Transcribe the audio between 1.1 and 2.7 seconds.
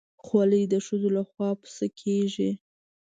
لخوا پسه کېږي.